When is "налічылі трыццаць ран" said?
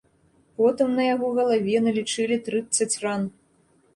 1.87-3.21